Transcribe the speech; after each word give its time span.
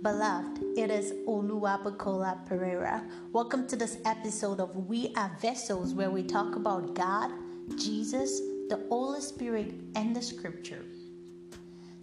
Beloved, 0.00 0.62
it 0.76 0.92
is 0.92 1.12
Oluwabukola 1.26 2.46
Pereira. 2.46 3.02
Welcome 3.32 3.66
to 3.66 3.74
this 3.74 3.98
episode 4.04 4.60
of 4.60 4.88
We 4.88 5.12
Are 5.16 5.32
Vessels, 5.40 5.92
where 5.92 6.08
we 6.08 6.22
talk 6.22 6.54
about 6.54 6.94
God, 6.94 7.32
Jesus, 7.76 8.38
the 8.68 8.86
Holy 8.88 9.20
Spirit, 9.20 9.74
and 9.96 10.14
the 10.14 10.22
Scripture. 10.22 10.84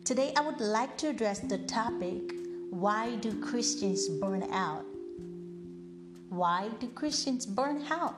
Today, 0.04 0.34
I 0.36 0.42
would 0.42 0.60
like 0.60 0.98
to 0.98 1.08
address 1.08 1.40
the 1.40 1.60
topic 1.60 2.34
Why 2.70 3.16
do 3.16 3.40
Christians 3.40 4.10
burn 4.10 4.44
out? 4.52 4.84
Why 6.28 6.68
do 6.82 6.88
Christians 6.90 7.46
burn 7.46 7.82
out? 7.90 8.18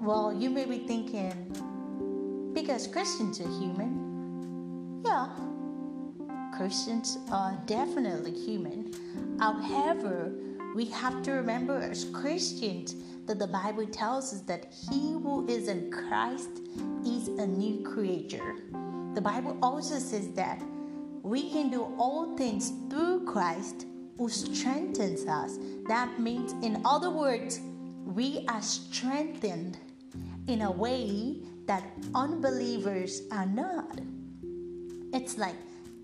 Well, 0.00 0.34
you 0.36 0.50
may 0.50 0.64
be 0.64 0.78
thinking, 0.78 2.50
because 2.54 2.88
Christians 2.88 3.40
are 3.40 3.60
human. 3.60 5.02
Yeah, 5.06 5.28
Christians 6.58 7.18
are 7.30 7.56
definitely 7.66 8.32
human. 8.32 8.92
However, 9.38 10.32
we 10.74 10.86
have 10.86 11.22
to 11.22 11.30
remember 11.30 11.80
as 11.80 12.06
Christians 12.06 12.96
that 13.26 13.38
the 13.38 13.46
Bible 13.46 13.86
tells 13.86 14.32
us 14.32 14.40
that 14.40 14.74
he 14.90 15.12
who 15.12 15.46
is 15.46 15.68
in 15.68 15.88
Christ 15.92 16.50
is 17.06 17.28
a 17.28 17.46
new 17.46 17.84
creature. 17.84 18.56
The 19.14 19.20
Bible 19.20 19.56
also 19.62 20.00
says 20.00 20.32
that 20.32 20.60
we 21.22 21.48
can 21.48 21.70
do 21.70 21.94
all 21.96 22.36
things 22.36 22.72
through 22.90 23.24
Christ 23.24 23.86
who 24.16 24.28
strengthens 24.28 25.26
us. 25.28 25.60
That 25.86 26.18
means, 26.18 26.54
in 26.64 26.82
other 26.84 27.10
words, 27.10 27.60
we 28.04 28.44
are 28.48 28.62
strengthened 28.62 29.78
in 30.48 30.62
a 30.62 30.72
way 30.72 31.36
that 31.66 31.84
unbelievers 32.16 33.22
are 33.30 33.46
not. 33.46 34.00
It's 35.12 35.38
like 35.38 35.54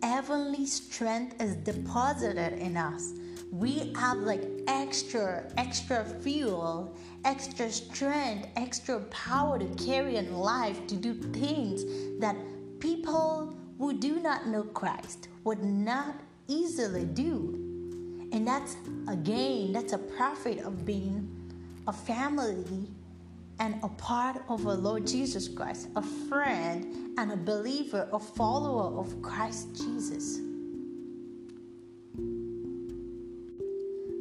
heavenly 0.02 0.66
strength 0.66 1.40
is 1.42 1.56
deposited 1.56 2.54
in 2.54 2.76
us. 2.76 3.14
We 3.50 3.92
have 3.96 4.18
like 4.18 4.42
extra, 4.66 5.48
extra 5.56 6.04
fuel, 6.04 6.96
extra 7.24 7.70
strength, 7.70 8.48
extra 8.56 9.00
power 9.10 9.58
to 9.58 9.66
carry 9.84 10.16
in 10.16 10.34
life 10.34 10.86
to 10.88 10.96
do 10.96 11.14
things 11.14 11.84
that 12.20 12.36
people 12.80 13.54
who 13.78 13.92
do 13.92 14.20
not 14.20 14.46
know 14.48 14.64
Christ 14.64 15.28
would 15.44 15.62
not 15.62 16.16
easily 16.48 17.04
do. 17.04 17.60
And 18.32 18.46
that's 18.46 18.76
again, 19.08 19.72
that's 19.72 19.92
a 19.92 19.98
profit 19.98 20.60
of 20.60 20.84
being 20.84 21.28
a 21.86 21.92
family 21.92 22.88
and 23.60 23.76
a 23.82 23.88
part 23.88 24.42
of 24.48 24.66
our 24.66 24.74
Lord 24.74 25.06
Jesus 25.06 25.48
Christ, 25.48 25.88
a 25.96 26.02
friend 26.02 27.14
and 27.18 27.32
a 27.32 27.36
believer, 27.36 28.08
a 28.12 28.18
follower 28.18 28.98
of 28.98 29.20
Christ 29.22 29.76
Jesus. 29.76 30.40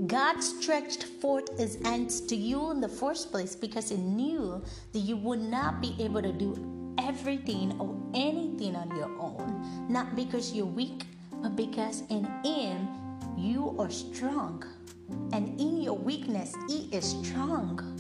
God 0.08 0.42
stretched 0.42 1.04
forth 1.04 1.58
his 1.58 1.82
hands 1.84 2.22
to 2.22 2.36
you 2.36 2.72
in 2.72 2.82
the 2.82 2.90
first 2.90 3.32
place 3.32 3.56
because 3.56 3.90
he 3.90 3.98
knew 3.98 4.62
that 4.92 5.00
you 5.00 5.16
would 5.18 5.40
not 5.40 5.82
be 5.82 5.96
able 6.00 6.22
to 6.22 6.34
do 6.34 6.94
everything 6.98 7.80
or 7.80 7.96
anything 8.14 8.76
on 8.76 8.96
your 8.96 9.10
own. 9.20 9.88
Not 9.90 10.16
because 10.16 10.54
you're 10.54 10.66
weak, 10.66 11.06
but 11.42 11.56
because 11.56 12.04
in 12.10 12.26
him 12.44 12.88
you 13.38 13.76
are 13.80 13.90
strong. 13.90 14.64
And 15.32 15.60
in 15.60 15.82
your 15.82 15.98
weakness, 15.98 16.54
he 16.68 16.90
is 16.92 17.06
strong 17.06 17.93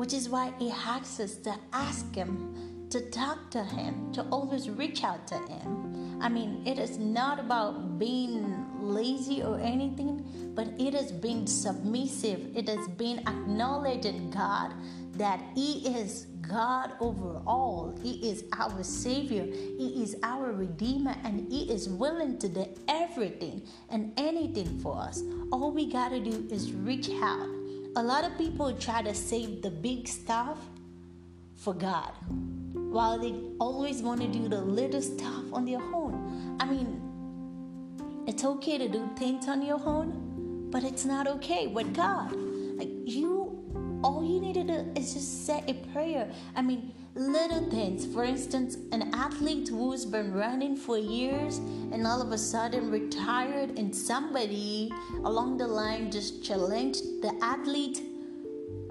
which 0.00 0.14
is 0.14 0.30
why 0.30 0.50
he 0.58 0.70
asks 0.70 1.20
us 1.20 1.34
to 1.36 1.54
ask 1.74 2.14
him, 2.14 2.86
to 2.88 3.02
talk 3.10 3.50
to 3.50 3.62
him, 3.62 4.10
to 4.10 4.22
always 4.32 4.70
reach 4.70 5.04
out 5.04 5.26
to 5.26 5.34
him. 5.34 6.18
I 6.22 6.28
mean, 6.30 6.66
it 6.66 6.78
is 6.78 6.96
not 6.96 7.38
about 7.38 7.98
being 7.98 8.64
lazy 8.80 9.42
or 9.42 9.60
anything, 9.60 10.24
but 10.54 10.68
it 10.80 10.94
is 10.94 11.12
being 11.12 11.46
submissive. 11.46 12.56
It 12.56 12.70
is 12.70 12.88
being 12.96 13.18
acknowledging 13.18 14.30
God 14.30 14.72
that 15.18 15.38
He 15.54 15.86
is 15.86 16.28
God 16.40 16.92
over 16.98 17.42
all. 17.46 17.94
He 18.02 18.30
is 18.30 18.44
our 18.58 18.82
Savior. 18.82 19.44
He 19.44 20.02
is 20.02 20.16
our 20.22 20.50
Redeemer, 20.52 21.14
and 21.24 21.46
He 21.52 21.70
is 21.70 21.90
willing 21.90 22.38
to 22.38 22.48
do 22.48 22.66
everything 22.88 23.60
and 23.90 24.14
anything 24.16 24.78
for 24.80 24.96
us. 24.96 25.22
All 25.52 25.70
we 25.72 25.92
got 25.92 26.08
to 26.08 26.20
do 26.20 26.48
is 26.50 26.72
reach 26.72 27.10
out 27.10 27.59
a 27.96 28.02
lot 28.02 28.24
of 28.24 28.36
people 28.38 28.72
try 28.74 29.02
to 29.02 29.14
save 29.14 29.62
the 29.62 29.70
big 29.70 30.06
stuff 30.06 30.58
for 31.56 31.74
God 31.74 32.12
while 32.72 33.18
they 33.18 33.34
always 33.58 34.00
want 34.00 34.20
to 34.20 34.28
do 34.28 34.48
the 34.48 34.60
little 34.60 35.02
stuff 35.02 35.44
on 35.52 35.64
their 35.64 35.80
own. 35.80 36.56
I 36.60 36.66
mean, 36.66 37.02
it's 38.26 38.44
okay 38.44 38.78
to 38.78 38.88
do 38.88 39.08
things 39.16 39.48
on 39.48 39.62
your 39.62 39.80
own, 39.84 40.68
but 40.70 40.84
it's 40.84 41.04
not 41.04 41.26
okay 41.26 41.66
with 41.66 41.92
God. 41.94 42.32
Like, 42.78 42.90
you, 43.04 43.58
all 44.04 44.24
you 44.24 44.40
need 44.40 44.54
to 44.54 44.64
do 44.64 44.92
is 44.94 45.14
just 45.14 45.46
say 45.46 45.64
a 45.66 45.74
prayer. 45.92 46.30
I 46.54 46.62
mean, 46.62 46.92
little 47.14 47.68
things. 47.70 48.06
For 48.06 48.24
instance, 48.24 48.76
an 48.92 49.10
athlete 49.14 49.68
who's 49.68 50.04
been 50.04 50.32
running 50.32 50.76
for 50.76 50.96
years 50.96 51.58
and 51.58 52.06
all 52.06 52.22
of 52.22 52.32
a 52.32 52.38
sudden 52.38 52.90
retired, 52.90 53.78
and 53.78 53.94
somebody 53.94 54.92
along 55.24 55.56
the 55.58 55.66
line 55.66 56.10
just 56.10 56.44
challenged 56.44 57.02
the 57.22 57.36
athlete 57.42 58.02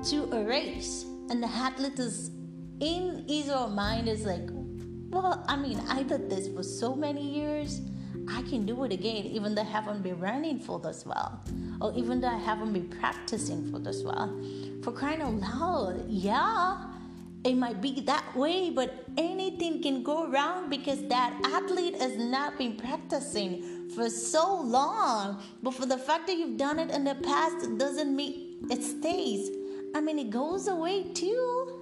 to 0.06 0.30
a 0.34 0.44
race. 0.44 1.06
And 1.30 1.42
the 1.42 1.48
athlete 1.48 2.00
is 2.00 2.32
in 2.80 3.26
his 3.28 3.50
or 3.50 3.70
mind 3.70 4.08
is 4.08 4.26
like, 4.26 4.50
well, 5.10 5.44
I 5.48 5.56
mean, 5.56 5.80
I 5.88 6.04
did 6.04 6.30
this 6.30 6.48
for 6.48 6.64
so 6.64 6.96
many 6.96 7.22
years. 7.22 7.82
I 8.32 8.44
can 8.44 8.66
do 8.66 8.84
it 8.84 8.92
again, 8.92 9.26
even 9.26 9.56
though 9.56 9.64
I 9.64 9.66
haven't 9.66 10.04
been 10.04 10.20
running 10.20 10.60
for 10.60 10.80
this 10.80 11.04
well, 11.06 11.42
or 11.82 11.94
even 11.96 12.22
though 12.22 12.28
I 12.28 12.38
haven't 12.38 12.74
been 12.74 12.88
practicing 12.88 13.72
for 13.72 13.80
this 13.80 14.04
well. 14.04 14.40
For 14.84 14.92
crying 14.92 15.22
out 15.22 15.34
loud, 15.34 16.06
yeah, 16.08 16.78
it 17.44 17.56
might 17.56 17.82
be 17.82 18.02
that 18.02 18.36
way, 18.36 18.70
but 18.70 19.06
anything 19.18 19.82
can 19.82 20.04
go 20.04 20.30
wrong 20.30 20.70
because 20.70 21.02
that 21.08 21.40
athlete 21.46 21.96
has 22.02 22.18
not 22.18 22.58
been 22.58 22.76
practicing 22.76 23.90
for 23.96 24.10
so 24.10 24.60
long. 24.62 25.42
But 25.64 25.74
for 25.74 25.86
the 25.86 25.98
fact 25.98 26.28
that 26.28 26.36
you've 26.36 26.58
done 26.58 26.80
it 26.80 26.92
in 26.92 27.06
the 27.06 27.16
past, 27.16 27.66
it 27.66 27.78
doesn't 27.78 28.14
mean 28.14 28.68
it 28.70 28.84
stays. 28.84 29.50
I 29.96 30.02
mean, 30.02 30.20
it 30.20 30.30
goes 30.30 30.68
away 30.68 31.04
too. 31.14 31.76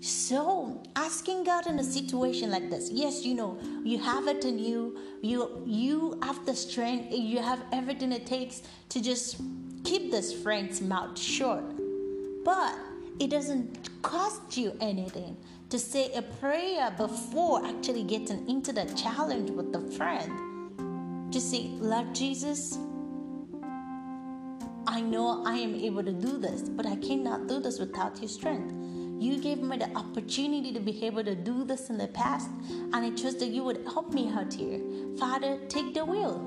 So, 0.00 0.82
asking 0.96 1.44
God 1.44 1.68
in 1.68 1.78
a 1.78 1.84
situation 1.84 2.50
like 2.50 2.68
this, 2.68 2.90
yes, 2.90 3.24
you 3.24 3.34
know, 3.34 3.56
you 3.84 3.98
have 3.98 4.26
it 4.26 4.44
in 4.44 4.58
you, 4.58 4.98
you 5.22 5.62
you 5.64 6.18
have 6.24 6.44
the 6.44 6.56
strength, 6.56 7.12
you 7.12 7.38
have 7.38 7.62
everything 7.72 8.10
it 8.10 8.26
takes 8.26 8.62
to 8.88 9.00
just 9.00 9.40
keep 9.84 10.10
this 10.10 10.32
friend's 10.32 10.80
mouth 10.80 11.16
shut. 11.16 11.62
But 12.44 12.76
it 13.18 13.30
doesn't 13.30 13.90
cost 14.02 14.56
you 14.56 14.76
anything 14.80 15.36
to 15.70 15.78
say 15.78 16.12
a 16.12 16.22
prayer 16.22 16.90
before 16.96 17.64
actually 17.64 18.02
getting 18.02 18.48
into 18.48 18.72
the 18.72 18.84
challenge 18.94 19.50
with 19.50 19.72
the 19.72 19.80
friend. 19.96 21.32
To 21.32 21.40
say, 21.40 21.68
Lord 21.80 22.14
Jesus, 22.14 22.78
I 24.86 25.00
know 25.00 25.42
I 25.46 25.54
am 25.54 25.74
able 25.74 26.02
to 26.02 26.12
do 26.12 26.36
this, 26.36 26.62
but 26.68 26.84
I 26.84 26.96
cannot 26.96 27.46
do 27.46 27.60
this 27.60 27.78
without 27.78 28.18
your 28.20 28.28
strength. 28.28 28.74
You 29.22 29.38
gave 29.38 29.62
me 29.62 29.76
the 29.76 29.88
opportunity 29.96 30.72
to 30.72 30.80
be 30.80 31.04
able 31.04 31.24
to 31.24 31.34
do 31.34 31.64
this 31.64 31.88
in 31.88 31.96
the 31.96 32.08
past, 32.08 32.50
and 32.68 32.96
I 32.96 33.10
trust 33.10 33.38
that 33.38 33.48
you 33.48 33.62
would 33.62 33.84
help 33.84 34.12
me 34.12 34.28
out 34.28 34.52
here. 34.52 34.80
Father, 35.18 35.58
take 35.68 35.94
the 35.94 36.04
wheel. 36.04 36.44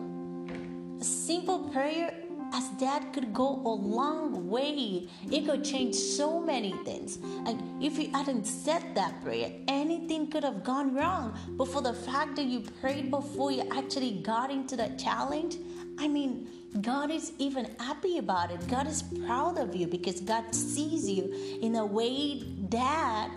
A 1.00 1.04
simple 1.04 1.70
prayer 1.70 2.14
as 2.56 2.70
that 2.78 3.12
could 3.14 3.34
go 3.34 3.62
a 3.66 3.76
long 3.98 4.50
way. 4.50 5.08
It 5.30 5.46
could 5.46 5.64
change 5.64 5.96
so 5.96 6.40
many 6.40 6.72
things. 6.86 7.18
Like 7.44 7.58
if 7.82 7.98
you 7.98 8.10
hadn't 8.12 8.46
said 8.46 8.96
that 8.96 9.22
prayer, 9.24 9.52
anything 9.68 10.32
could 10.32 10.44
have 10.44 10.64
gone 10.64 10.96
wrong. 10.96 11.38
But 11.58 11.68
for 11.68 11.82
the 11.82 11.94
fact 11.94 12.38
that 12.38 12.46
you 12.46 12.62
prayed 12.82 13.12
before 13.12 13.52
you 13.52 13.68
actually 13.72 14.22
got 14.22 14.52
into 14.52 14.78
that 14.78 14.98
challenge, 14.98 15.58
I 16.00 16.08
mean, 16.08 16.48
God 16.82 17.12
is 17.12 17.34
even 17.38 17.76
happy 17.80 18.18
about 18.18 18.52
it. 18.52 18.66
God 18.68 18.88
is 18.88 19.04
proud 19.26 19.58
of 19.58 19.76
you 19.76 19.88
because 19.88 20.22
God 20.22 20.54
sees 20.54 21.10
you 21.10 21.60
in 21.62 21.76
a 21.76 21.86
way 21.86 22.44
that 22.70 23.32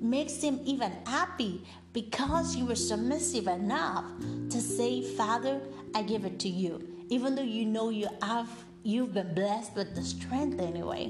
makes 0.00 0.42
him 0.42 0.60
even 0.64 0.92
happy 1.06 1.62
because 1.92 2.56
you 2.56 2.66
were 2.66 2.74
submissive 2.74 3.46
enough 3.46 4.04
to 4.50 4.60
say, 4.60 5.02
Father, 5.02 5.60
I 5.94 6.02
give 6.02 6.24
it 6.24 6.38
to 6.40 6.48
you 6.48 6.93
even 7.08 7.34
though 7.34 7.42
you 7.42 7.64
know 7.64 7.90
you 7.90 8.08
have 8.22 8.48
you've 8.82 9.14
been 9.14 9.34
blessed 9.34 9.74
with 9.74 9.94
the 9.94 10.02
strength 10.02 10.60
anyway. 10.60 11.06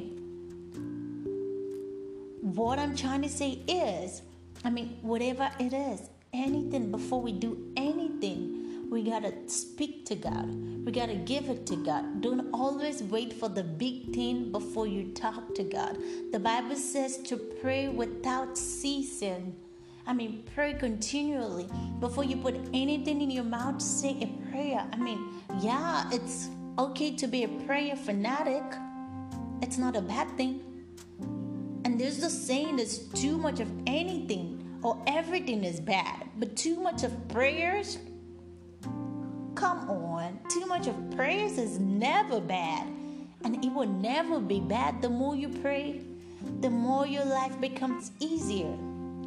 What 2.41 2.79
I'm 2.79 2.95
trying 2.95 3.23
to 3.23 3.29
say 3.29 3.63
is, 3.67 4.23
I 4.65 4.71
mean, 4.71 4.99
whatever 5.03 5.51
it 5.59 5.73
is, 5.73 6.01
anything 6.33 6.91
before 6.91 7.21
we 7.21 7.33
do 7.33 7.73
anything, 7.77 8.91
we 8.91 9.03
gotta 9.03 9.33
speak 9.49 10.05
to 10.07 10.15
God. 10.15 10.47
We 10.85 10.93
gotta 10.93 11.17
give 11.17 11.49
it 11.49 11.67
to 11.67 11.77
God. 11.77 12.21
Don't 12.21 12.51
always 12.53 13.03
wait 13.03 13.33
for 13.33 13.49
the 13.49 13.65
big 13.65 14.15
thing 14.15 14.53
before 14.53 14.87
you 14.87 15.13
talk 15.13 15.55
to 15.55 15.65
God. 15.65 15.99
The 16.33 16.39
Bible 16.39 16.77
says 16.77 17.19
to 17.25 17.37
pray 17.37 17.89
without 17.89 18.57
ceasing. 18.57 19.57
I 20.07 20.13
mean, 20.13 20.45
pray 20.55 20.75
continually. 20.75 21.67
Before 21.99 22.25
you 22.25 22.37
put 22.37 22.55
anything 22.75 23.23
in 23.23 23.31
your 23.31 23.45
mouth, 23.45 23.81
say 23.81 24.11
a 24.21 24.44
prayer. 24.55 24.87
I 24.93 24.97
mean, 24.97 25.19
yeah, 25.61 26.09
it's 26.13 26.49
okay 26.79 27.17
to 27.17 27.27
be 27.27 27.43
a 27.43 27.49
prayer 27.67 27.97
fanatic. 27.97 28.63
It's 29.63 29.79
not 29.79 29.97
a 29.97 30.01
bad 30.01 30.29
thing. 30.37 30.61
And 31.85 32.01
there's 32.01 32.19
the 32.19 32.31
saying 32.31 32.77
there's 32.77 32.99
too 33.09 33.37
much 33.37 33.59
of 33.59 33.69
anything 33.87 34.79
or 34.83 35.03
everything 35.09 35.65
is 35.65 35.81
bad. 35.81 36.29
But 36.39 36.55
too 36.57 36.77
much 36.77 37.03
of 37.03 37.13
prayers, 37.29 37.99
come 39.57 39.91
on. 39.91 40.39
Too 40.49 40.67
much 40.67 40.87
of 40.87 40.97
prayers 41.17 41.59
is 41.59 41.81
never 41.81 42.41
bad. 42.41 42.87
And 43.43 43.63
it 43.65 43.73
will 43.73 43.89
never 43.89 44.39
be 44.39 44.61
bad. 44.61 45.03
The 45.03 45.11
more 45.11 45.35
you 45.35 45.49
pray, 45.49 46.01
the 46.61 46.71
more 46.71 47.09
your 47.09 47.25
life 47.25 47.61
becomes 47.61 48.13
easier. 48.21 48.73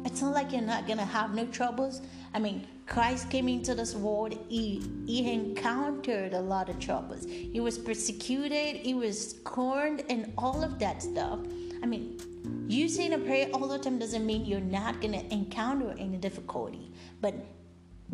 It's 0.06 0.22
not 0.22 0.32
like 0.32 0.52
you're 0.52 0.62
not 0.62 0.88
gonna 0.88 1.04
have 1.04 1.34
no 1.34 1.44
troubles. 1.46 2.00
I 2.32 2.38
mean, 2.38 2.66
Christ 2.88 3.28
came 3.28 3.48
into 3.48 3.74
this 3.74 3.94
world, 3.94 4.38
he, 4.48 4.82
he 5.06 5.30
encountered 5.30 6.32
a 6.32 6.40
lot 6.40 6.70
of 6.70 6.78
troubles. 6.78 7.26
He 7.26 7.60
was 7.60 7.76
persecuted, 7.76 8.76
he 8.76 8.94
was 8.94 9.32
scorned, 9.32 10.04
and 10.08 10.32
all 10.38 10.64
of 10.64 10.78
that 10.78 11.02
stuff. 11.02 11.38
I 11.82 11.86
mean, 11.86 12.18
you 12.66 12.88
saying 12.88 13.12
a 13.12 13.18
prayer 13.18 13.48
all 13.52 13.68
the 13.68 13.78
time 13.78 13.98
doesn't 13.98 14.24
mean 14.24 14.46
you're 14.46 14.60
not 14.60 15.02
gonna 15.02 15.22
encounter 15.30 15.94
any 15.98 16.16
difficulty. 16.16 16.90
But 17.20 17.34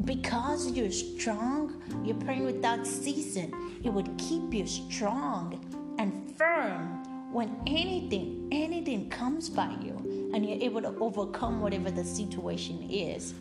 because 0.04 0.72
you're 0.72 0.90
strong, 0.90 1.80
you're 2.04 2.16
praying 2.16 2.44
without 2.44 2.84
ceasing. 2.84 3.54
It 3.84 3.90
would 3.90 4.10
keep 4.18 4.52
you 4.52 4.66
strong 4.66 5.94
and 6.00 6.36
firm 6.36 7.32
when 7.32 7.56
anything, 7.68 8.48
anything 8.50 9.08
comes 9.08 9.48
by 9.48 9.70
you 9.80 10.30
and 10.34 10.44
you're 10.44 10.60
able 10.60 10.82
to 10.82 10.96
overcome 10.98 11.60
whatever 11.60 11.92
the 11.92 12.04
situation 12.04 12.88
is. 12.90 13.34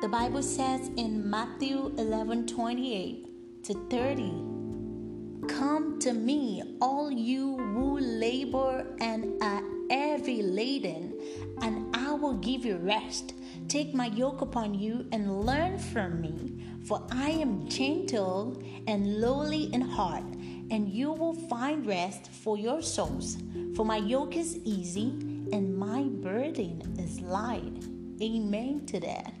The 0.00 0.08
Bible 0.08 0.44
says 0.44 0.92
in 0.96 1.28
Matthew 1.28 1.92
11 1.98 2.46
28 2.46 3.64
to 3.64 3.74
30, 3.90 5.48
Come 5.48 5.98
to 5.98 6.12
me, 6.12 6.76
all 6.80 7.10
you 7.10 7.56
who 7.56 7.98
labor 7.98 8.86
and 9.00 9.42
are 9.42 9.60
heavy 9.90 10.40
laden, 10.40 11.18
and 11.62 11.96
I 11.96 12.12
will 12.12 12.34
give 12.34 12.64
you 12.64 12.76
rest. 12.76 13.34
Take 13.66 13.92
my 13.92 14.06
yoke 14.06 14.40
upon 14.40 14.74
you 14.74 15.04
and 15.10 15.40
learn 15.44 15.80
from 15.80 16.20
me, 16.20 16.62
for 16.84 17.04
I 17.10 17.30
am 17.30 17.68
gentle 17.68 18.62
and 18.86 19.20
lowly 19.20 19.64
in 19.74 19.80
heart, 19.80 20.22
and 20.70 20.88
you 20.88 21.10
will 21.10 21.34
find 21.34 21.84
rest 21.84 22.30
for 22.30 22.56
your 22.56 22.82
souls. 22.82 23.36
For 23.74 23.84
my 23.84 23.96
yoke 23.96 24.36
is 24.36 24.60
easy 24.64 25.08
and 25.52 25.76
my 25.76 26.04
burden 26.04 26.82
is 27.00 27.20
light. 27.20 27.82
Amen 28.22 28.86
to 28.86 29.00
that. 29.00 29.37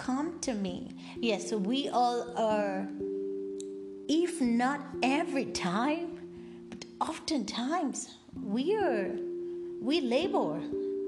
Come 0.00 0.38
to 0.40 0.54
me. 0.54 0.96
Yes, 1.20 1.52
we 1.52 1.90
all 1.90 2.32
are, 2.34 2.88
if 4.08 4.40
not 4.40 4.80
every 5.02 5.44
time, 5.44 6.18
but 6.70 6.86
oftentimes 7.06 8.08
we 8.42 8.74
are, 8.76 9.10
we 9.82 10.00
labor. 10.00 10.58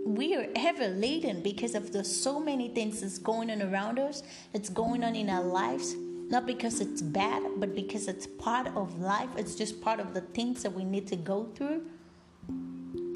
We 0.04 0.36
are 0.36 0.46
ever 0.56 0.88
laden 0.88 1.42
because 1.42 1.74
of 1.74 1.90
the 1.90 2.04
so 2.04 2.38
many 2.38 2.68
things 2.68 3.00
that's 3.00 3.16
going 3.16 3.50
on 3.50 3.62
around 3.62 3.98
us, 3.98 4.22
that's 4.52 4.68
going 4.68 5.04
on 5.04 5.16
in 5.16 5.30
our 5.30 5.42
lives. 5.42 5.94
Not 6.28 6.44
because 6.44 6.82
it's 6.82 7.00
bad, 7.00 7.42
but 7.56 7.74
because 7.74 8.08
it's 8.08 8.26
part 8.26 8.66
of 8.76 9.00
life. 9.00 9.30
It's 9.38 9.54
just 9.54 9.80
part 9.80 10.00
of 10.00 10.12
the 10.12 10.20
things 10.20 10.62
that 10.64 10.74
we 10.74 10.84
need 10.84 11.06
to 11.06 11.16
go 11.16 11.46
through 11.54 11.86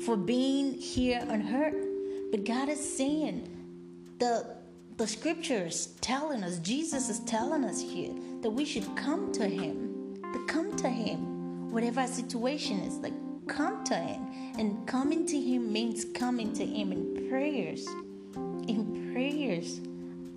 for 0.06 0.16
being 0.16 0.72
here 0.72 1.22
on 1.28 1.54
earth. 1.54 1.86
But 2.30 2.46
God 2.46 2.70
is 2.70 2.96
saying 2.96 3.50
the 4.18 4.56
the 4.96 5.06
scriptures 5.06 5.88
telling 6.00 6.42
us, 6.42 6.58
Jesus 6.60 7.10
is 7.10 7.20
telling 7.20 7.64
us 7.64 7.80
here 7.80 8.14
that 8.40 8.50
we 8.50 8.64
should 8.64 8.96
come 8.96 9.30
to 9.32 9.46
Him. 9.46 10.22
To 10.32 10.44
come 10.46 10.74
to 10.76 10.88
Him, 10.88 11.70
whatever 11.70 12.00
our 12.00 12.06
situation 12.06 12.80
is, 12.80 12.94
like 12.98 13.12
come 13.46 13.84
to 13.84 13.94
Him. 13.94 14.54
And 14.58 14.86
coming 14.86 15.26
to 15.26 15.38
Him 15.38 15.70
means 15.70 16.06
coming 16.14 16.52
to 16.54 16.64
Him 16.64 16.92
in 16.92 17.28
prayers, 17.28 17.86
in 18.68 19.12
prayers 19.12 19.80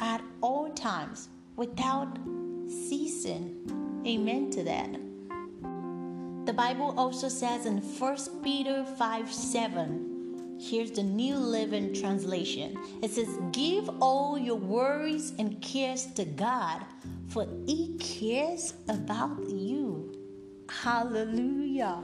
at 0.02 0.22
all 0.42 0.70
times 0.72 1.30
without 1.56 2.18
ceasing. 2.68 4.02
Amen 4.06 4.50
to 4.52 4.64
that. 4.64 4.92
The 6.46 6.54
Bible 6.54 6.94
also 6.98 7.30
says 7.30 7.66
in 7.66 7.78
1 7.78 8.18
Peter 8.44 8.84
5 8.84 9.32
7, 9.32 10.09
here's 10.60 10.92
the 10.92 11.04
New 11.04 11.38
Living 11.38 11.94
Translation. 11.94 12.78
It 13.02 13.12
says, 13.12 13.30
Give 13.52 13.90
all 14.02 14.38
your 14.38 14.58
worries 14.58 15.34
and 15.40 15.62
cares 15.62 16.06
to 16.14 16.26
God, 16.26 16.82
for 17.30 17.48
He 17.66 17.98
cares 17.98 18.74
about 18.88 19.40
you. 19.50 20.14
Hallelujah. 20.70 22.04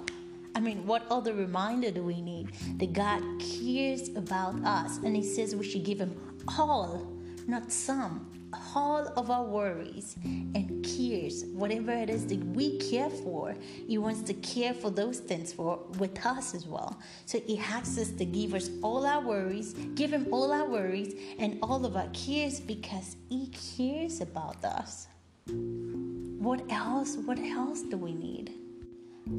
I 0.56 0.62
mean, 0.62 0.88
what 0.88 1.06
other 1.12 1.34
reminder 1.34 1.92
do 1.92 2.02
we 2.02 2.22
need? 2.22 2.52
That 2.80 2.94
God 2.94 3.22
cares 3.40 4.10
about 4.16 4.56
us. 4.64 4.98
And 4.98 5.16
He 5.16 5.24
says 5.24 5.56
we 5.56 5.70
should 5.70 5.84
give 5.84 6.00
Him 6.00 6.16
all, 6.58 7.12
not 7.48 7.72
some, 7.72 8.32
all 8.76 9.08
of 9.16 9.30
our 9.30 9.44
worries 9.44 10.16
and 10.24 10.84
cares, 10.84 11.46
whatever 11.46 11.92
it 11.92 12.10
is 12.10 12.26
that 12.28 12.44
we 12.48 12.78
care 12.78 13.10
for, 13.10 13.56
He 13.88 13.98
wants 13.98 14.22
to 14.24 14.34
care 14.36 14.74
for 14.74 14.90
those 14.90 15.20
things 15.20 15.54
for 15.54 15.80
with 15.98 16.26
us 16.26 16.54
as 16.54 16.66
well. 16.66 17.00
So 17.26 17.40
He 17.40 17.58
asks 17.58 17.98
us 17.98 18.12
to 18.12 18.26
give 18.26 18.54
us 18.54 18.70
all 18.82 19.06
our 19.06 19.22
worries, 19.22 19.74
give 19.96 20.12
Him 20.12 20.28
all 20.32 20.52
our 20.52 20.66
worries 20.66 21.14
and 21.40 21.60
all 21.62 21.86
of 21.86 21.96
our 21.96 22.10
cares 22.10 22.60
because 22.60 23.16
He 23.30 23.52
cares 23.78 24.22
about 24.22 24.64
us. 24.64 25.08
What 25.48 26.62
else? 26.70 27.18
What 27.18 27.40
else 27.40 27.82
do 27.82 27.98
we 27.98 28.14
need? 28.14 28.54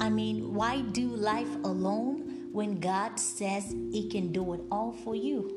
I 0.01 0.09
mean, 0.09 0.53
why 0.53 0.81
do 0.81 1.07
life 1.07 1.53
alone 1.63 2.49
when 2.51 2.79
God 2.79 3.19
says 3.19 3.73
He 3.91 4.09
can 4.09 4.31
do 4.31 4.53
it 4.53 4.61
all 4.71 4.91
for 4.91 5.15
you? 5.15 5.56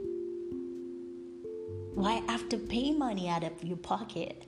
Why 1.94 2.22
have 2.28 2.48
to 2.50 2.56
pay 2.56 2.92
money 2.92 3.28
out 3.28 3.42
of 3.42 3.64
your 3.64 3.76
pocket 3.76 4.46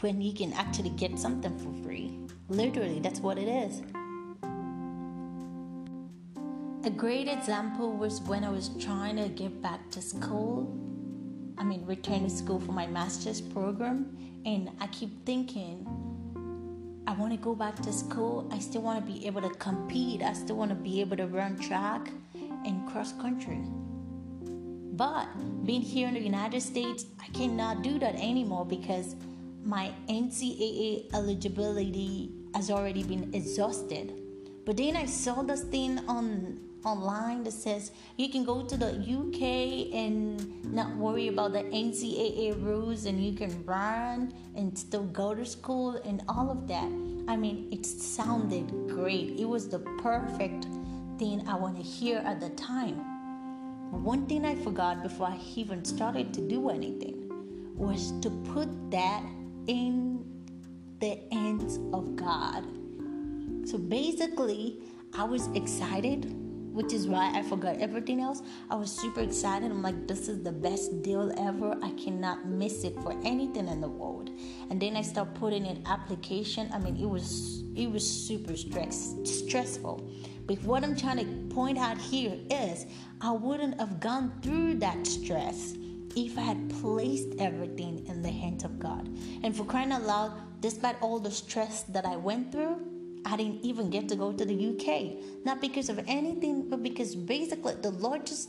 when 0.00 0.22
you 0.22 0.32
can 0.32 0.52
actually 0.52 0.90
get 0.90 1.18
something 1.18 1.58
for 1.58 1.72
free? 1.84 2.18
Literally, 2.48 3.00
that's 3.00 3.20
what 3.20 3.36
it 3.36 3.48
is. 3.48 3.82
A 6.84 6.90
great 6.90 7.28
example 7.28 7.92
was 7.92 8.20
when 8.22 8.44
I 8.44 8.50
was 8.50 8.70
trying 8.78 9.16
to 9.16 9.28
get 9.28 9.60
back 9.60 9.90
to 9.90 10.00
school. 10.00 10.72
I 11.58 11.64
mean, 11.64 11.84
return 11.84 12.22
to 12.22 12.30
school 12.30 12.60
for 12.60 12.72
my 12.72 12.86
master's 12.86 13.40
program, 13.40 14.16
and 14.46 14.70
I 14.80 14.86
keep 14.86 15.26
thinking, 15.26 15.84
I 17.08 17.12
want 17.14 17.32
to 17.32 17.38
go 17.38 17.56
back 17.56 17.76
to 17.82 17.92
school. 17.92 18.48
I 18.52 18.60
still 18.60 18.82
want 18.82 19.04
to 19.04 19.12
be 19.12 19.26
able 19.26 19.42
to 19.42 19.50
compete. 19.50 20.22
I 20.22 20.32
still 20.32 20.56
want 20.56 20.70
to 20.70 20.76
be 20.76 21.00
able 21.00 21.16
to 21.16 21.26
run 21.26 21.58
track 21.58 22.08
and 22.64 22.88
cross 22.88 23.12
country. 23.14 23.60
But 24.98 25.28
being 25.64 25.80
here 25.80 26.08
in 26.08 26.14
the 26.14 26.20
United 26.20 26.60
States, 26.60 27.06
I 27.20 27.28
cannot 27.28 27.82
do 27.82 28.00
that 28.00 28.16
anymore 28.16 28.66
because 28.66 29.14
my 29.64 29.92
NCAA 30.08 31.14
eligibility 31.14 32.32
has 32.52 32.68
already 32.68 33.04
been 33.04 33.32
exhausted. 33.32 34.12
But 34.66 34.76
then 34.76 34.96
I 34.96 35.06
saw 35.06 35.42
this 35.42 35.62
thing 35.62 36.00
on 36.08 36.58
online 36.84 37.44
that 37.44 37.52
says 37.52 37.92
you 38.16 38.28
can 38.28 38.44
go 38.44 38.64
to 38.64 38.76
the 38.76 38.90
UK 38.98 39.94
and 39.94 40.64
not 40.64 40.96
worry 40.96 41.28
about 41.28 41.52
the 41.52 41.62
NCAA 41.62 42.60
rules 42.60 43.04
and 43.04 43.24
you 43.24 43.34
can 43.34 43.64
run 43.64 44.34
and 44.56 44.76
still 44.76 45.04
go 45.04 45.32
to 45.32 45.44
school 45.44 45.94
and 46.04 46.22
all 46.28 46.50
of 46.50 46.66
that. 46.66 46.90
I 47.28 47.36
mean, 47.36 47.68
it 47.70 47.86
sounded 47.86 48.66
great. 48.88 49.38
It 49.38 49.48
was 49.48 49.68
the 49.68 49.78
perfect 50.02 50.66
thing 51.18 51.46
I 51.46 51.54
want 51.54 51.76
to 51.76 51.82
hear 51.82 52.18
at 52.18 52.40
the 52.40 52.50
time. 52.50 53.07
One 53.90 54.26
thing 54.26 54.44
I 54.44 54.54
forgot 54.54 55.02
before 55.02 55.28
I 55.28 55.40
even 55.56 55.84
started 55.84 56.34
to 56.34 56.40
do 56.40 56.68
anything 56.68 57.30
was 57.74 58.12
to 58.20 58.30
put 58.52 58.68
that 58.90 59.22
in 59.66 60.24
the 61.00 61.18
hands 61.32 61.78
of 61.92 62.16
God. 62.16 62.64
So 63.66 63.78
basically, 63.78 64.78
I 65.14 65.24
was 65.24 65.48
excited, 65.48 66.34
which 66.74 66.92
is 66.92 67.06
why 67.06 67.32
I 67.34 67.42
forgot 67.42 67.78
everything 67.78 68.20
else. 68.20 68.42
I 68.70 68.74
was 68.74 68.90
super 68.90 69.20
excited. 69.20 69.70
I'm 69.70 69.82
like, 69.82 70.06
this 70.06 70.28
is 70.28 70.42
the 70.42 70.52
best 70.52 71.02
deal 71.02 71.32
ever. 71.38 71.76
I 71.82 71.90
cannot 71.92 72.46
miss 72.46 72.84
it 72.84 72.94
for 73.02 73.12
anything 73.24 73.68
in 73.68 73.80
the 73.80 73.88
world. 73.88 74.30
And 74.70 74.80
then 74.80 74.96
I 74.96 75.02
start 75.02 75.34
putting 75.34 75.64
in 75.64 75.82
application. 75.86 76.68
I 76.74 76.78
mean, 76.78 76.96
it 76.96 77.08
was 77.08 77.62
it 77.76 77.90
was 77.90 78.04
super 78.04 78.56
stress 78.56 79.14
stressful 79.24 80.10
but 80.48 80.62
what 80.62 80.82
I'm 80.82 80.96
trying 80.96 81.18
to 81.18 81.54
point 81.54 81.76
out 81.76 81.98
here 81.98 82.38
is 82.50 82.86
I 83.20 83.30
wouldn't 83.32 83.78
have 83.78 84.00
gone 84.00 84.32
through 84.42 84.76
that 84.76 85.06
stress 85.06 85.74
if 86.16 86.38
I 86.38 86.40
had 86.40 86.70
placed 86.80 87.34
everything 87.38 88.06
in 88.06 88.22
the 88.22 88.30
hands 88.30 88.64
of 88.64 88.78
God. 88.78 89.06
And 89.44 89.54
for 89.54 89.64
crying 89.64 89.92
out 89.92 90.04
loud, 90.04 90.32
despite 90.60 90.96
all 91.02 91.20
the 91.20 91.30
stress 91.30 91.82
that 91.84 92.06
I 92.06 92.16
went 92.16 92.50
through, 92.50 92.78
I 93.26 93.36
didn't 93.36 93.62
even 93.62 93.90
get 93.90 94.08
to 94.08 94.16
go 94.16 94.32
to 94.32 94.44
the 94.44 94.54
UK. 94.54 95.44
Not 95.44 95.60
because 95.60 95.90
of 95.90 96.02
anything, 96.08 96.70
but 96.70 96.82
because 96.82 97.14
basically 97.14 97.74
the 97.82 97.90
Lord 97.90 98.26
just 98.26 98.48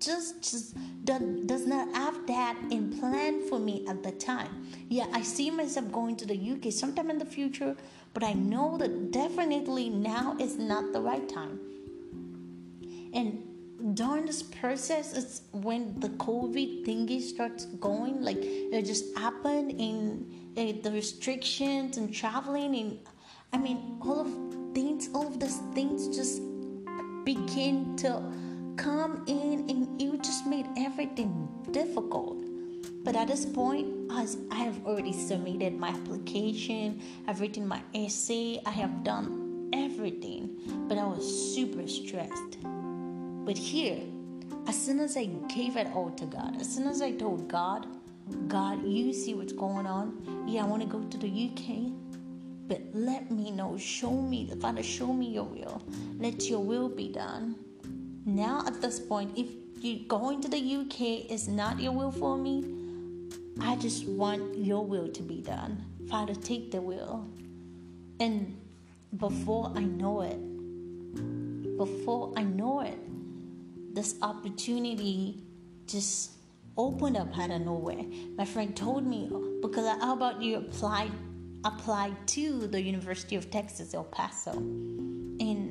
just 0.00 0.42
just 0.42 0.76
does 1.04 1.66
not 1.66 1.94
have 1.94 2.26
that 2.26 2.56
in 2.70 2.98
plan 2.98 3.46
for 3.48 3.58
me 3.58 3.84
at 3.88 4.02
the 4.02 4.12
time. 4.12 4.66
Yeah, 4.88 5.06
I 5.12 5.22
see 5.22 5.50
myself 5.50 5.90
going 5.92 6.16
to 6.16 6.26
the 6.26 6.36
UK 6.52 6.72
sometime 6.72 7.10
in 7.10 7.18
the 7.18 7.26
future, 7.26 7.76
but 8.14 8.24
I 8.24 8.32
know 8.32 8.76
that 8.78 9.12
definitely 9.12 9.90
now 9.90 10.36
is 10.38 10.56
not 10.56 10.92
the 10.92 11.00
right 11.00 11.28
time. 11.28 11.60
And 13.12 13.94
during 13.94 14.26
this 14.26 14.42
process, 14.42 15.16
it's 15.16 15.42
when 15.52 15.98
the 16.00 16.10
COVID 16.10 16.84
thingy 16.86 17.20
starts 17.20 17.64
going, 17.64 18.22
like 18.22 18.38
it 18.40 18.82
just 18.84 19.16
happened 19.16 19.72
in 19.78 20.26
uh, 20.56 20.72
the 20.82 20.90
restrictions 20.92 21.96
and 21.96 22.12
traveling, 22.12 22.74
and 22.74 22.98
I 23.52 23.58
mean, 23.58 23.98
all 24.00 24.20
of 24.20 24.74
things, 24.74 25.08
all 25.14 25.26
of 25.26 25.40
these 25.40 25.58
things 25.74 26.14
just 26.14 26.42
begin 27.24 27.96
to 27.96 28.22
come 28.80 29.22
in, 29.26 29.68
and 29.68 30.00
you 30.00 30.16
just 30.16 30.46
made 30.46 30.66
everything 30.78 31.48
difficult. 31.70 32.38
But 33.04 33.14
at 33.14 33.28
this 33.28 33.44
point, 33.44 34.10
as 34.10 34.38
I 34.50 34.56
have 34.56 34.86
already 34.86 35.12
submitted 35.12 35.78
my 35.78 35.88
application, 35.88 37.02
I've 37.26 37.40
written 37.40 37.68
my 37.68 37.82
essay, 37.94 38.60
I 38.64 38.70
have 38.70 39.04
done 39.04 39.70
everything, 39.74 40.56
but 40.88 40.96
I 40.96 41.04
was 41.04 41.54
super 41.54 41.86
stressed. 41.86 42.58
But 42.62 43.58
here, 43.58 44.00
as 44.66 44.80
soon 44.80 45.00
as 45.00 45.16
I 45.16 45.26
gave 45.54 45.76
it 45.76 45.88
all 45.94 46.10
to 46.12 46.24
God, 46.24 46.58
as 46.58 46.74
soon 46.74 46.86
as 46.86 47.02
I 47.02 47.12
told 47.12 47.48
God, 47.48 47.86
God, 48.48 48.82
you 48.86 49.12
see 49.12 49.34
what's 49.34 49.52
going 49.52 49.86
on. 49.86 50.46
Yeah, 50.46 50.64
I 50.64 50.66
want 50.66 50.82
to 50.82 50.88
go 50.88 51.02
to 51.02 51.18
the 51.18 51.28
UK, 51.28 51.92
but 52.66 52.80
let 52.94 53.30
me 53.30 53.50
know. 53.50 53.76
Show 53.76 54.12
me, 54.12 54.50
Father, 54.60 54.82
show 54.82 55.12
me 55.12 55.26
your 55.26 55.44
will. 55.44 55.82
Let 56.18 56.48
your 56.48 56.60
will 56.60 56.88
be 56.88 57.08
done. 57.08 57.56
Now, 58.26 58.64
at 58.66 58.80
this 58.80 59.00
point, 59.00 59.36
if 59.36 59.48
you 59.82 60.06
going 60.06 60.40
to 60.42 60.48
the 60.48 60.58
UK 60.58 61.30
is 61.30 61.48
not 61.48 61.80
your 61.80 61.92
will 61.92 62.12
for 62.12 62.36
me, 62.36 62.64
I 63.60 63.76
just 63.76 64.06
want 64.06 64.58
your 64.58 64.84
will 64.84 65.08
to 65.08 65.22
be 65.22 65.40
done. 65.40 65.84
Father, 66.08 66.34
take 66.34 66.70
the 66.70 66.80
will. 66.80 67.26
And 68.18 68.56
before 69.16 69.72
I 69.74 69.80
know 69.80 70.20
it, 70.22 70.38
before 71.76 72.32
I 72.36 72.42
know 72.42 72.80
it, 72.80 72.98
this 73.94 74.16
opportunity 74.22 75.42
just 75.86 76.32
opened 76.76 77.16
up 77.16 77.36
out 77.38 77.50
of 77.50 77.62
nowhere. 77.62 78.04
My 78.36 78.44
friend 78.44 78.76
told 78.76 79.06
me, 79.06 79.30
because 79.62 79.86
how 80.00 80.12
about 80.12 80.42
you 80.42 80.58
apply 80.58 81.10
apply 81.64 82.10
to 82.24 82.66
the 82.68 82.80
University 82.80 83.36
of 83.36 83.50
Texas, 83.50 83.92
El 83.92 84.04
Paso? 84.04 84.52
And 84.52 85.69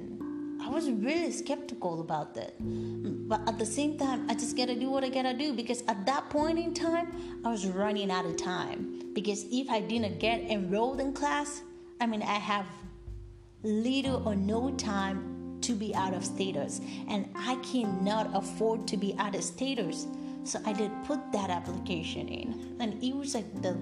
I 0.69 0.71
was 0.71 0.87
really 0.87 1.31
skeptical 1.31 1.99
about 1.99 2.35
that. 2.35 2.53
But 2.59 3.41
at 3.49 3.57
the 3.57 3.65
same 3.65 3.97
time, 3.97 4.29
I 4.29 4.35
just 4.35 4.55
gotta 4.55 4.75
do 4.75 4.91
what 4.91 5.03
I 5.03 5.09
gotta 5.09 5.33
do 5.33 5.51
because 5.51 5.81
at 5.87 6.05
that 6.05 6.29
point 6.29 6.59
in 6.59 6.75
time, 6.75 7.41
I 7.43 7.49
was 7.49 7.65
running 7.65 8.11
out 8.11 8.25
of 8.25 8.37
time. 8.37 9.11
Because 9.13 9.45
if 9.51 9.67
I 9.67 9.81
didn't 9.81 10.19
get 10.19 10.41
enrolled 10.41 11.01
in 11.01 11.11
class, 11.13 11.63
I 11.99 12.05
mean, 12.05 12.21
I 12.21 12.37
have 12.37 12.67
little 13.63 14.21
or 14.27 14.35
no 14.35 14.69
time 14.75 15.57
to 15.61 15.73
be 15.73 15.95
out 15.95 16.13
of 16.13 16.23
status 16.23 16.81
and 17.07 17.27
I 17.35 17.55
cannot 17.55 18.29
afford 18.35 18.87
to 18.89 18.97
be 18.97 19.15
out 19.17 19.33
of 19.33 19.43
status. 19.43 20.05
So 20.43 20.59
I 20.67 20.73
did 20.73 20.91
put 21.05 21.31
that 21.31 21.49
application 21.49 22.27
in 22.27 22.77
and 22.79 23.03
it 23.03 23.15
was 23.15 23.33
like 23.33 23.51
the 23.63 23.75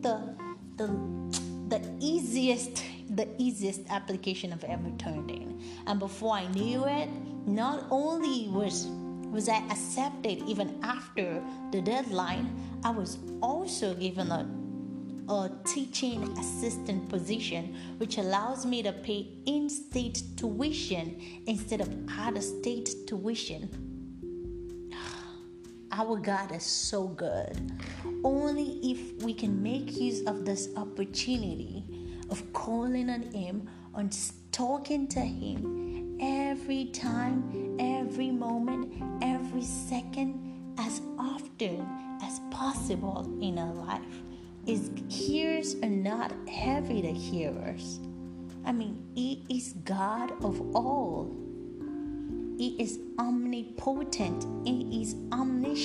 the 0.00 0.34
the 0.76 1.39
the 1.70 1.80
easiest 2.00 2.84
the 3.10 3.28
easiest 3.38 3.80
application 3.90 4.52
I've 4.52 4.64
ever 4.64 4.90
turned 4.98 5.30
in. 5.30 5.60
And 5.86 5.98
before 5.98 6.34
I 6.34 6.46
knew 6.48 6.86
it, 6.86 7.08
not 7.46 7.86
only 7.90 8.48
was 8.48 8.86
was 9.30 9.48
I 9.48 9.58
accepted 9.70 10.42
even 10.46 10.78
after 10.82 11.42
the 11.70 11.80
deadline, 11.80 12.50
I 12.84 12.90
was 12.90 13.18
also 13.40 13.94
given 13.94 14.30
a 14.30 14.48
a 15.30 15.48
teaching 15.64 16.36
assistant 16.38 17.08
position, 17.08 17.76
which 17.98 18.18
allows 18.18 18.66
me 18.66 18.82
to 18.82 18.92
pay 18.92 19.28
in 19.46 19.70
state 19.70 20.24
tuition 20.36 21.22
instead 21.46 21.80
of 21.80 21.88
out 22.18 22.36
of 22.36 22.42
state 22.42 22.90
tuition. 23.06 23.89
Our 25.92 26.18
God 26.18 26.52
is 26.52 26.62
so 26.62 27.08
good. 27.08 27.72
Only 28.24 28.78
if 28.82 29.22
we 29.22 29.34
can 29.34 29.62
make 29.62 29.96
use 29.96 30.22
of 30.26 30.44
this 30.44 30.68
opportunity 30.76 31.84
of 32.30 32.52
calling 32.52 33.10
on 33.10 33.22
Him, 33.22 33.68
on 33.94 34.10
talking 34.52 35.08
to 35.08 35.20
Him 35.20 36.18
every 36.20 36.86
time, 36.86 37.76
every 37.78 38.30
moment, 38.30 39.02
every 39.22 39.64
second, 39.64 40.74
as 40.78 41.00
often 41.18 41.86
as 42.22 42.40
possible 42.50 43.38
in 43.40 43.58
our 43.58 43.74
life 43.74 44.22
his 44.66 44.90
ears 45.28 45.74
are 45.82 45.88
not 45.88 46.32
heavy 46.48 47.02
to 47.02 47.12
hearers. 47.12 47.98
I 48.64 48.72
mean, 48.72 49.10
He 49.14 49.44
is 49.48 49.72
God 49.84 50.32
of 50.44 50.60
all. 50.76 51.34
He 52.58 52.76
is 52.78 52.98
omnipotent. 53.18 54.46
He 54.66 55.02
is 55.02 55.16
omniscient. 55.32 55.79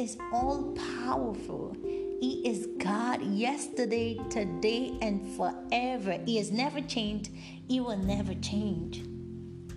Is 0.00 0.16
all 0.32 0.74
powerful. 1.04 1.76
He 1.84 2.40
is 2.48 2.68
God 2.78 3.22
yesterday, 3.22 4.18
today, 4.30 4.96
and 5.02 5.36
forever. 5.36 6.18
He 6.24 6.38
has 6.38 6.50
never 6.50 6.80
changed. 6.80 7.28
He 7.68 7.80
will 7.80 7.98
never 7.98 8.32
change. 8.36 9.04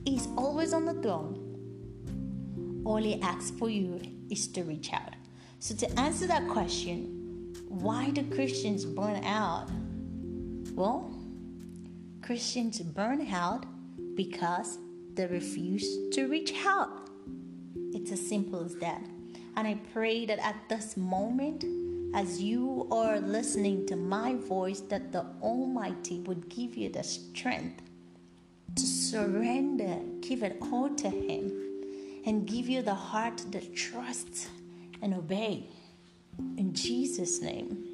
He's 0.05 0.29
always 0.37 0.71
on 0.71 0.85
the 0.85 0.93
throne. 0.93 2.81
All 2.85 2.95
He 2.95 3.21
asks 3.21 3.51
for 3.59 3.69
you 3.69 3.99
is 4.29 4.47
to 4.53 4.63
reach 4.63 4.93
out. 4.93 5.13
So, 5.59 5.75
to 5.75 5.99
answer 5.99 6.25
that 6.27 6.47
question, 6.47 7.53
why 7.67 8.09
do 8.11 8.23
Christians 8.33 8.85
burn 8.85 9.21
out? 9.25 9.67
Well, 10.73 11.13
Christians 12.21 12.79
burn 12.79 13.27
out 13.27 13.65
because 14.15 14.77
they 15.15 15.27
refuse 15.27 15.85
to 16.13 16.29
reach 16.29 16.53
out. 16.65 17.09
It's 17.91 18.13
as 18.13 18.25
simple 18.25 18.63
as 18.63 18.75
that. 18.75 19.03
And 19.55 19.67
I 19.67 19.79
pray 19.93 20.25
that 20.25 20.39
at 20.39 20.55
this 20.69 20.97
moment, 20.97 21.63
as 22.15 22.41
you 22.41 22.87
are 22.91 23.19
listening 23.19 23.85
to 23.87 23.95
my 23.95 24.35
voice, 24.35 24.81
that 24.81 25.11
the 25.11 25.25
Almighty 25.41 26.19
would 26.21 26.49
give 26.49 26.75
you 26.75 26.89
the 26.89 27.03
strength 27.03 27.81
to 28.75 28.81
surrender, 28.83 29.99
give 30.21 30.43
it 30.43 30.57
all 30.61 30.89
to 30.89 31.09
Him, 31.09 31.51
and 32.25 32.47
give 32.47 32.69
you 32.69 32.81
the 32.81 32.93
heart 32.95 33.43
that 33.51 33.75
trusts 33.75 34.49
and 35.01 35.13
obey. 35.13 35.67
In 36.57 36.73
Jesus' 36.73 37.41
name. 37.41 37.89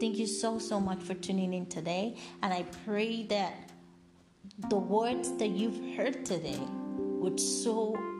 Thank 0.00 0.16
you 0.18 0.26
so, 0.26 0.58
so 0.58 0.78
much 0.80 1.02
for 1.02 1.14
tuning 1.14 1.52
in 1.52 1.66
today. 1.66 2.16
And 2.42 2.52
I 2.52 2.64
pray 2.84 3.24
that 3.24 3.54
the 4.68 4.76
words 4.78 5.36
that 5.36 5.48
you've 5.48 5.96
heard 5.96 6.24
today 6.24 6.60
would 7.20 7.38
sow 7.38 7.96
a 7.96 8.17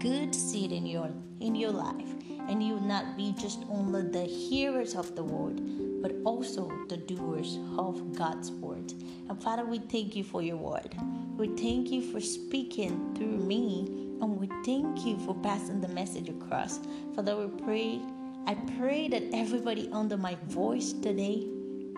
good 0.00 0.34
seed 0.34 0.72
in 0.72 0.86
your 0.86 1.10
in 1.40 1.54
your 1.54 1.70
life 1.70 2.14
and 2.48 2.62
you 2.62 2.74
will 2.74 2.88
not 2.96 3.16
be 3.16 3.34
just 3.38 3.64
only 3.70 4.02
the 4.02 4.24
hearers 4.24 4.94
of 4.94 5.14
the 5.14 5.22
word 5.22 5.60
but 6.00 6.12
also 6.24 6.72
the 6.88 6.96
doers 6.96 7.58
of 7.76 8.16
God's 8.16 8.50
word. 8.50 8.94
And 9.28 9.40
Father, 9.42 9.66
we 9.66 9.78
thank 9.78 10.16
you 10.16 10.24
for 10.24 10.40
your 10.40 10.56
word. 10.56 10.96
We 11.36 11.48
thank 11.48 11.90
you 11.90 12.00
for 12.10 12.20
speaking 12.20 13.14
through 13.14 13.36
me 13.36 13.86
and 14.22 14.40
we 14.40 14.48
thank 14.64 15.04
you 15.04 15.18
for 15.18 15.34
passing 15.34 15.80
the 15.82 15.88
message 15.88 16.30
across. 16.30 16.80
Father, 17.14 17.36
we 17.36 17.62
pray, 17.62 18.00
I 18.46 18.54
pray 18.78 19.08
that 19.08 19.24
everybody 19.34 19.90
under 19.92 20.16
my 20.16 20.36
voice 20.46 20.94
today, 20.94 21.46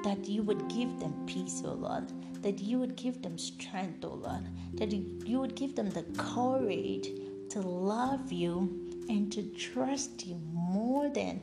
that 0.03 0.29
you 0.29 0.43
would 0.43 0.69
give 0.69 0.99
them 0.99 1.15
peace, 1.27 1.63
oh 1.65 1.75
Lord, 1.75 2.13
that 2.43 2.59
you 2.59 2.79
would 2.81 2.97
give 2.97 3.23
them 3.23 3.39
strength, 3.39 4.05
oh 4.05 4.15
Lord, 4.15 4.49
that 4.75 4.91
you 4.91 5.39
would 5.39 5.55
give 5.55 5.77
them 5.77 5.91
the 5.91 6.03
courage 6.19 7.09
to 7.53 7.61
love 7.61 8.33
you 8.33 8.61
and 9.11 9.31
to 9.31 9.43
trust 9.53 10.25
you 10.27 10.41
more 10.55 11.11
than 11.11 11.39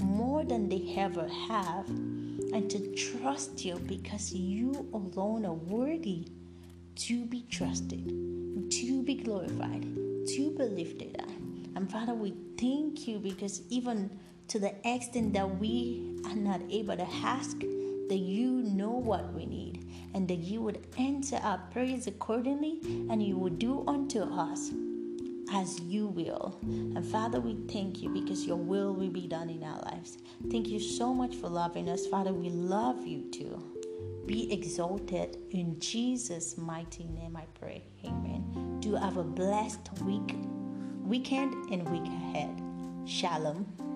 more 0.00 0.42
than 0.42 0.68
they 0.68 0.92
ever 0.96 1.28
have 1.28 1.86
and 1.88 2.68
to 2.68 2.92
trust 2.96 3.64
you 3.64 3.76
because 3.86 4.32
you 4.34 4.72
alone 4.92 5.46
are 5.46 5.52
worthy 5.52 6.26
to 6.96 7.24
be 7.26 7.44
trusted, 7.48 8.04
to 8.72 9.02
be 9.04 9.14
glorified, 9.14 9.82
to 10.26 10.50
be 10.58 10.64
lifted 10.64 11.16
up. 11.20 11.28
And 11.76 11.88
Father, 11.88 12.14
we 12.14 12.34
thank 12.58 13.06
you 13.06 13.20
because 13.20 13.62
even 13.68 14.10
to 14.48 14.58
the 14.58 14.74
extent 14.84 15.32
that 15.34 15.60
we 15.60 16.18
are 16.26 16.34
not 16.34 16.60
able 16.70 16.96
to 16.96 17.08
ask, 17.22 17.60
that 17.60 18.18
you 18.18 18.50
know 18.50 18.90
what 18.90 19.32
we 19.32 19.46
need 19.46 19.86
and 20.12 20.26
that 20.26 20.38
you 20.38 20.60
would 20.60 20.84
answer 20.98 21.36
our 21.36 21.58
prayers 21.70 22.08
accordingly 22.08 22.80
and 23.08 23.22
you 23.22 23.36
would 23.36 23.60
do 23.60 23.84
unto 23.86 24.22
us 24.22 24.72
as 25.52 25.80
you 25.80 26.06
will. 26.06 26.58
And 26.62 27.04
Father, 27.04 27.40
we 27.40 27.56
thank 27.68 28.02
you 28.02 28.08
because 28.08 28.46
your 28.46 28.56
will 28.56 28.94
will 28.94 29.10
be 29.10 29.26
done 29.26 29.50
in 29.50 29.62
our 29.62 29.80
lives. 29.82 30.18
Thank 30.50 30.68
you 30.68 30.80
so 30.80 31.12
much 31.12 31.36
for 31.36 31.48
loving 31.48 31.88
us. 31.88 32.06
Father, 32.06 32.32
we 32.32 32.48
love 32.50 33.06
you 33.06 33.30
too. 33.30 33.62
Be 34.26 34.52
exalted 34.52 35.36
in 35.50 35.78
Jesus' 35.78 36.56
mighty 36.56 37.04
name, 37.04 37.36
I 37.36 37.44
pray. 37.58 37.84
Amen. 38.04 38.78
Do 38.80 38.94
have 38.94 39.16
a 39.16 39.24
blessed 39.24 39.90
week, 40.02 40.36
weekend, 41.04 41.70
and 41.70 41.88
week 41.90 42.06
ahead. 42.06 42.62
Shalom. 43.04 43.91